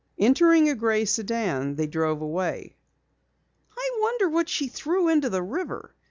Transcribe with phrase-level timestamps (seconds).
[0.17, 2.75] Entering a gray sedan, they drove away.
[3.77, 5.93] "I wonder what she threw into the river?"